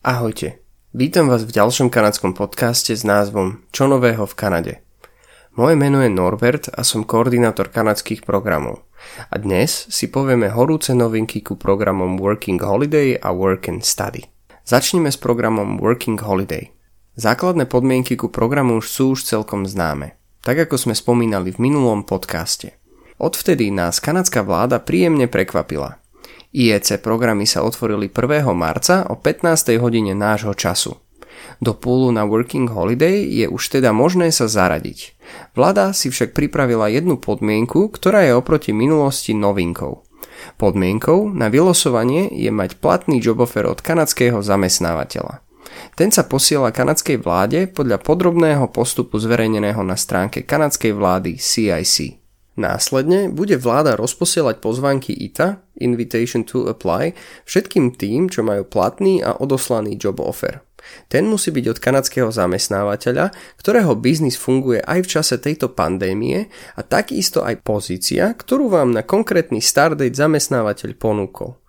Ahojte, 0.00 0.64
vítam 0.96 1.28
vás 1.28 1.44
v 1.44 1.52
ďalšom 1.60 1.92
kanadskom 1.92 2.32
podcaste 2.32 2.96
s 2.96 3.04
názvom 3.04 3.68
Čo 3.68 3.84
nového 3.84 4.24
v 4.24 4.32
Kanade. 4.32 4.74
Moje 5.60 5.76
meno 5.76 6.00
je 6.00 6.08
Norbert 6.08 6.72
a 6.72 6.80
som 6.88 7.04
koordinátor 7.04 7.68
kanadských 7.68 8.24
programov. 8.24 8.88
A 9.28 9.36
dnes 9.36 9.68
si 9.92 10.08
povieme 10.08 10.48
horúce 10.56 10.96
novinky 10.96 11.44
ku 11.44 11.60
programom 11.60 12.16
Working 12.16 12.56
Holiday 12.64 13.20
a 13.20 13.28
Work 13.28 13.68
and 13.68 13.84
Study. 13.84 14.24
Začneme 14.64 15.12
s 15.12 15.20
programom 15.20 15.76
Working 15.76 16.16
Holiday. 16.16 16.72
Základné 17.20 17.68
podmienky 17.68 18.16
ku 18.16 18.32
programu 18.32 18.80
už 18.80 18.88
sú 18.88 19.04
už 19.12 19.28
celkom 19.28 19.68
známe, 19.68 20.16
tak 20.40 20.64
ako 20.64 20.80
sme 20.80 20.96
spomínali 20.96 21.52
v 21.52 21.60
minulom 21.60 22.08
podcaste. 22.08 22.72
Odvtedy 23.20 23.68
nás 23.68 24.00
kanadská 24.00 24.40
vláda 24.40 24.80
príjemne 24.80 25.28
prekvapila– 25.28 25.99
IEC 26.50 26.98
programy 26.98 27.46
sa 27.46 27.62
otvorili 27.62 28.10
1. 28.10 28.42
marca 28.58 29.06
o 29.06 29.14
15. 29.14 29.78
hodine 29.78 30.18
nášho 30.18 30.50
času. 30.50 30.98
Do 31.62 31.78
púlu 31.78 32.10
na 32.10 32.26
Working 32.26 32.66
Holiday 32.66 33.22
je 33.22 33.46
už 33.46 33.78
teda 33.78 33.94
možné 33.94 34.34
sa 34.34 34.50
zaradiť. 34.50 35.14
Vláda 35.54 35.94
si 35.94 36.10
však 36.10 36.34
pripravila 36.34 36.90
jednu 36.90 37.22
podmienku, 37.22 37.94
ktorá 37.94 38.26
je 38.26 38.34
oproti 38.34 38.74
minulosti 38.74 39.30
novinkou. 39.30 40.02
Podmienkou 40.58 41.30
na 41.30 41.46
vylosovanie 41.46 42.34
je 42.34 42.50
mať 42.50 42.82
platný 42.82 43.22
job 43.22 43.46
offer 43.46 43.70
od 43.70 43.78
kanadského 43.78 44.42
zamestnávateľa. 44.42 45.46
Ten 45.94 46.10
sa 46.10 46.26
posiela 46.26 46.74
kanadskej 46.74 47.22
vláde 47.22 47.70
podľa 47.70 48.02
podrobného 48.02 48.66
postupu 48.74 49.22
zverejneného 49.22 49.86
na 49.86 49.94
stránke 49.94 50.42
kanadskej 50.42 50.98
vlády 50.98 51.38
CIC. 51.38 52.19
Následne 52.60 53.32
bude 53.32 53.56
vláda 53.56 53.96
rozposielať 53.96 54.60
pozvánky 54.60 55.16
ITA, 55.16 55.64
Invitation 55.80 56.44
to 56.44 56.68
Apply, 56.68 57.16
všetkým 57.48 57.96
tým, 57.96 58.28
čo 58.28 58.44
majú 58.44 58.68
platný 58.68 59.24
a 59.24 59.32
odoslaný 59.40 59.96
job 59.96 60.20
offer. 60.20 60.60
Ten 61.08 61.24
musí 61.24 61.52
byť 61.52 61.64
od 61.72 61.78
kanadského 61.80 62.28
zamestnávateľa, 62.28 63.32
ktorého 63.60 63.96
biznis 63.96 64.36
funguje 64.36 64.80
aj 64.84 65.00
v 65.04 65.08
čase 65.08 65.34
tejto 65.40 65.72
pandémie 65.72 66.52
a 66.76 66.80
takisto 66.84 67.40
aj 67.40 67.64
pozícia, 67.64 68.32
ktorú 68.32 68.68
vám 68.68 68.92
na 68.92 69.04
konkrétny 69.04 69.64
start 69.64 69.96
date 69.96 70.16
zamestnávateľ 70.16 70.90
ponúkol. 71.00 71.59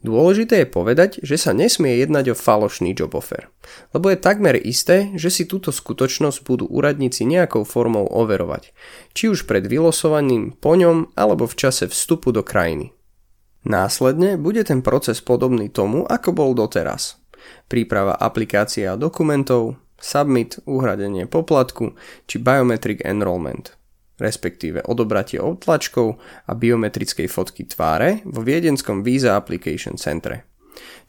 Dôležité 0.00 0.64
je 0.64 0.68
povedať, 0.72 1.20
že 1.20 1.36
sa 1.36 1.52
nesmie 1.52 2.00
jednať 2.00 2.32
o 2.32 2.36
falošný 2.38 2.96
job 2.96 3.12
offer, 3.12 3.52
lebo 3.92 4.08
je 4.08 4.16
takmer 4.16 4.56
isté, 4.56 5.12
že 5.12 5.28
si 5.28 5.44
túto 5.44 5.76
skutočnosť 5.76 6.40
budú 6.40 6.64
úradníci 6.72 7.28
nejakou 7.28 7.68
formou 7.68 8.08
overovať, 8.08 8.72
či 9.12 9.28
už 9.28 9.44
pred 9.44 9.68
vylosovaním, 9.68 10.56
po 10.56 10.72
ňom 10.72 11.12
alebo 11.20 11.44
v 11.44 11.58
čase 11.60 11.84
vstupu 11.84 12.32
do 12.32 12.40
krajiny. 12.40 12.96
Následne 13.68 14.40
bude 14.40 14.64
ten 14.64 14.80
proces 14.80 15.20
podobný 15.20 15.68
tomu, 15.68 16.08
ako 16.08 16.32
bol 16.32 16.50
doteraz. 16.56 17.20
Príprava 17.68 18.16
aplikácie 18.16 18.88
a 18.88 18.96
dokumentov, 18.96 19.76
submit, 20.00 20.64
uhradenie 20.64 21.28
poplatku 21.28 21.92
či 22.24 22.40
biometric 22.40 23.04
enrollment– 23.04 23.76
respektíve 24.20 24.84
odobratie 24.84 25.40
odtlačkov 25.40 26.20
a 26.46 26.52
biometrickej 26.52 27.26
fotky 27.26 27.66
tváre 27.66 28.22
vo 28.28 28.44
viedenskom 28.44 29.00
Visa 29.00 29.34
Application 29.34 29.96
Centre. 29.96 30.50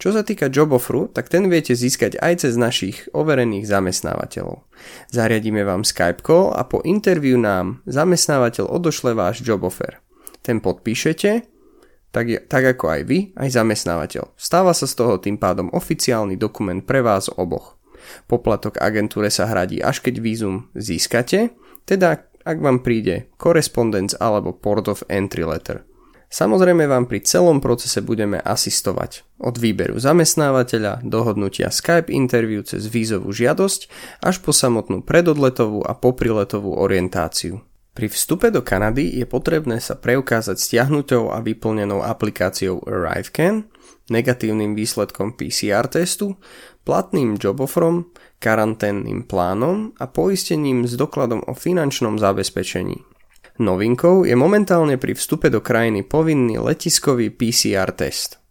Čo 0.01 0.17
sa 0.17 0.25
týka 0.25 0.49
job 0.49 0.73
offeru, 0.73 1.07
tak 1.13 1.29
ten 1.29 1.45
viete 1.45 1.77
získať 1.77 2.17
aj 2.17 2.47
cez 2.47 2.57
našich 2.57 3.05
overených 3.13 3.69
zamestnávateľov. 3.69 4.65
Zariadíme 5.13 5.61
vám 5.61 5.85
Skype 5.85 6.25
call 6.25 6.57
a 6.57 6.65
po 6.65 6.81
interviu 6.81 7.37
nám 7.37 7.85
zamestnávateľ 7.85 8.65
odošle 8.65 9.13
váš 9.13 9.45
job 9.45 9.61
offer. 9.61 10.01
Ten 10.41 10.57
podpíšete, 10.57 11.45
tak, 12.09 12.25
je, 12.27 12.41
tak 12.41 12.63
ako 12.65 12.85
aj 12.89 13.01
vy, 13.05 13.19
aj 13.37 13.49
zamestnávateľ. 13.53 14.33
Stáva 14.35 14.73
sa 14.73 14.89
z 14.89 14.97
toho 14.97 15.21
tým 15.21 15.37
pádom 15.37 15.69
oficiálny 15.69 16.35
dokument 16.35 16.81
pre 16.81 17.05
vás 17.05 17.29
oboch. 17.29 17.77
Poplatok 18.25 18.81
agentúre 18.81 19.29
sa 19.29 19.45
hradí 19.45 19.79
až 19.79 20.01
keď 20.01 20.17
vízum 20.17 20.73
získate, 20.73 21.53
teda 21.85 22.25
ak 22.44 22.58
vám 22.58 22.81
príde 22.86 23.30
correspondence 23.38 24.17
alebo 24.17 24.56
port 24.56 24.90
of 24.90 25.06
entry 25.09 25.46
letter. 25.46 25.85
Samozrejme 26.31 26.88
vám 26.88 27.12
pri 27.12 27.28
celom 27.28 27.59
procese 27.59 28.00
budeme 28.00 28.40
asistovať. 28.40 29.28
Od 29.44 29.59
výberu 29.59 30.00
zamestnávateľa, 30.00 31.03
dohodnutia 31.03 31.68
Skype 31.68 32.07
interview 32.07 32.63
cez 32.63 32.88
vízovú 32.88 33.35
žiadosť 33.35 33.91
až 34.24 34.40
po 34.40 34.56
samotnú 34.56 35.03
predodletovú 35.03 35.84
a 35.84 35.91
popriletovú 35.91 36.72
orientáciu. 36.80 37.59
Pri 37.91 38.07
vstupe 38.07 38.47
do 38.47 38.63
Kanady 38.63 39.19
je 39.19 39.28
potrebné 39.28 39.84
sa 39.84 40.00
preukázať 40.00 40.56
stiahnutou 40.56 41.35
a 41.35 41.44
vyplnenou 41.44 42.00
aplikáciou 42.00 42.80
ArriveCan, 42.88 43.68
negatívnym 44.07 44.72
výsledkom 44.72 45.35
PCR 45.35 45.91
testu, 45.91 46.40
platným 46.84 47.38
jobofrom, 47.38 48.09
karanténnym 48.42 49.24
plánom 49.30 49.94
a 50.02 50.09
poistením 50.09 50.90
s 50.90 50.97
dokladom 50.97 51.46
o 51.46 51.53
finančnom 51.53 52.18
zabezpečení. 52.18 53.02
Novinkou 53.62 54.25
je 54.25 54.34
momentálne 54.34 54.97
pri 54.97 55.14
vstupe 55.14 55.53
do 55.53 55.62
krajiny 55.62 56.02
povinný 56.02 56.58
letiskový 56.58 57.30
PCR 57.30 57.94
test. 57.94 58.42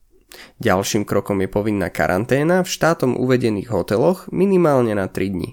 Ďalším 0.63 1.03
krokom 1.03 1.43
je 1.43 1.49
povinná 1.51 1.91
karanténa 1.91 2.63
v 2.63 2.69
štátom 2.71 3.19
uvedených 3.19 3.73
hoteloch 3.73 4.31
minimálne 4.31 4.95
na 4.95 5.11
3 5.11 5.35
dni. 5.35 5.51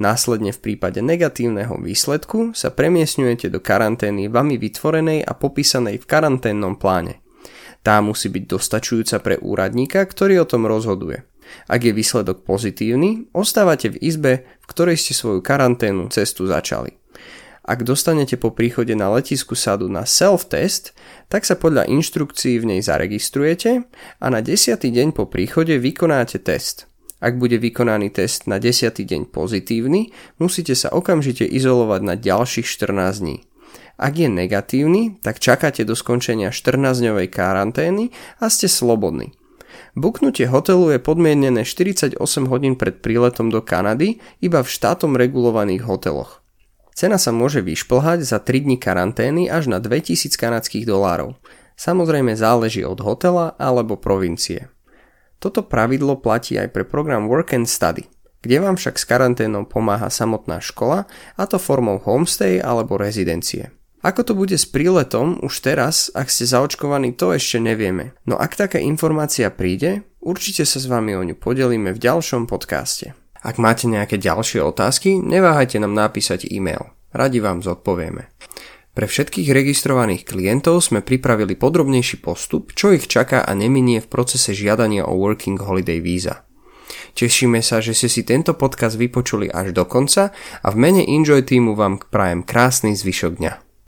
Následne 0.00 0.54
v 0.54 0.62
prípade 0.62 1.04
negatívneho 1.04 1.76
výsledku 1.76 2.56
sa 2.56 2.72
premiesňujete 2.72 3.52
do 3.52 3.60
karantény 3.60 4.32
vami 4.32 4.56
vytvorenej 4.56 5.26
a 5.26 5.32
popísanej 5.36 6.00
v 6.00 6.08
karanténnom 6.08 6.80
pláne. 6.80 7.20
Tá 7.84 8.00
musí 8.00 8.32
byť 8.32 8.44
dostačujúca 8.48 9.20
pre 9.20 9.36
úradníka, 9.36 10.00
ktorý 10.00 10.40
o 10.40 10.48
tom 10.48 10.64
rozhoduje. 10.64 11.28
Ak 11.68 11.84
je 11.84 11.92
výsledok 11.92 12.44
pozitívny, 12.44 13.30
ostávate 13.32 13.92
v 13.92 14.00
izbe, 14.00 14.32
v 14.60 14.66
ktorej 14.66 15.00
ste 15.00 15.12
svoju 15.16 15.40
karanténu 15.40 16.08
cestu 16.12 16.44
začali. 16.44 16.94
Ak 17.64 17.80
dostanete 17.80 18.36
po 18.36 18.52
príchode 18.52 18.92
na 18.92 19.08
letisku 19.08 19.56
sadu 19.56 19.88
na 19.88 20.04
self-test, 20.04 20.92
tak 21.32 21.48
sa 21.48 21.56
podľa 21.56 21.88
inštrukcií 21.88 22.60
v 22.60 22.76
nej 22.76 22.80
zaregistrujete 22.84 23.88
a 24.20 24.26
na 24.28 24.44
10. 24.44 24.76
deň 24.76 25.16
po 25.16 25.24
príchode 25.24 25.80
vykonáte 25.80 26.44
test. 26.44 26.84
Ak 27.24 27.40
bude 27.40 27.56
vykonaný 27.56 28.12
test 28.12 28.44
na 28.44 28.60
10. 28.60 28.92
deň 29.00 29.32
pozitívny, 29.32 30.12
musíte 30.36 30.76
sa 30.76 30.92
okamžite 30.92 31.48
izolovať 31.48 32.00
na 32.04 32.14
ďalších 32.20 32.68
14 32.68 33.24
dní. 33.24 33.36
Ak 33.96 34.12
je 34.18 34.28
negatívny, 34.28 35.16
tak 35.24 35.40
čakáte 35.40 35.88
do 35.88 35.96
skončenia 35.96 36.52
14-dňovej 36.52 37.32
karantény 37.32 38.12
a 38.44 38.52
ste 38.52 38.68
slobodní. 38.68 39.32
Buknutie 39.94 40.50
hotelu 40.50 40.90
je 40.90 40.98
podmienené 40.98 41.62
48 41.62 42.18
hodín 42.50 42.74
pred 42.74 42.98
príletom 42.98 43.46
do 43.46 43.62
Kanady 43.62 44.18
iba 44.42 44.58
v 44.58 44.66
štátom 44.66 45.14
regulovaných 45.14 45.86
hoteloch. 45.86 46.42
Cena 46.98 47.14
sa 47.14 47.30
môže 47.30 47.62
vyšplhať 47.62 48.26
za 48.26 48.42
3 48.42 48.66
dní 48.66 48.76
karantény 48.78 49.46
až 49.46 49.70
na 49.70 49.78
2000 49.78 50.34
kanadských 50.34 50.82
dolárov. 50.82 51.38
Samozrejme 51.78 52.34
záleží 52.34 52.82
od 52.82 52.98
hotela 53.06 53.54
alebo 53.54 53.94
provincie. 53.94 54.66
Toto 55.38 55.62
pravidlo 55.62 56.18
platí 56.18 56.58
aj 56.58 56.74
pre 56.74 56.82
program 56.82 57.30
Work 57.30 57.54
and 57.54 57.70
Study, 57.70 58.10
kde 58.42 58.62
vám 58.62 58.74
však 58.74 58.98
s 58.98 59.06
karanténou 59.06 59.62
pomáha 59.62 60.10
samotná 60.10 60.58
škola, 60.58 61.06
a 61.38 61.42
to 61.46 61.62
formou 61.62 62.02
homestay 62.02 62.58
alebo 62.58 62.98
rezidencie. 62.98 63.70
Ako 64.04 64.20
to 64.20 64.36
bude 64.36 64.52
s 64.52 64.68
príletom 64.68 65.40
už 65.40 65.64
teraz, 65.64 66.12
ak 66.12 66.28
ste 66.28 66.44
zaočkovaní, 66.44 67.16
to 67.16 67.32
ešte 67.32 67.56
nevieme. 67.56 68.12
No 68.28 68.36
ak 68.36 68.52
taká 68.52 68.76
informácia 68.76 69.48
príde, 69.48 70.04
určite 70.20 70.68
sa 70.68 70.76
s 70.76 70.84
vami 70.84 71.16
o 71.16 71.24
ňu 71.24 71.40
podelíme 71.40 71.88
v 71.96 72.02
ďalšom 72.04 72.44
podcaste. 72.44 73.16
Ak 73.40 73.56
máte 73.56 73.88
nejaké 73.88 74.20
ďalšie 74.20 74.60
otázky, 74.60 75.16
neváhajte 75.24 75.80
nám 75.80 75.96
napísať 75.96 76.52
e-mail. 76.52 76.92
Radi 77.16 77.40
vám 77.40 77.64
zodpovieme. 77.64 78.28
Pre 78.92 79.06
všetkých 79.08 79.48
registrovaných 79.48 80.28
klientov 80.28 80.84
sme 80.84 81.00
pripravili 81.00 81.56
podrobnejší 81.56 82.20
postup, 82.20 82.76
čo 82.76 82.92
ich 82.92 83.08
čaká 83.08 83.40
a 83.40 83.56
neminie 83.56 84.04
v 84.04 84.10
procese 84.12 84.52
žiadania 84.52 85.08
o 85.08 85.16
Working 85.16 85.56
Holiday 85.56 86.04
Visa. 86.04 86.44
Tešíme 87.16 87.64
sa, 87.64 87.80
že 87.80 87.96
ste 87.96 88.12
si 88.12 88.20
tento 88.20 88.52
podcast 88.52 89.00
vypočuli 89.00 89.48
až 89.48 89.72
do 89.72 89.88
konca 89.88 90.30
a 90.60 90.68
v 90.68 90.76
mene 90.76 91.02
Enjoy 91.08 91.40
týmu 91.40 91.72
vám 91.72 92.04
prajem 92.12 92.44
krásny 92.44 92.92
zvyšok 92.92 93.40
dňa. 93.40 93.73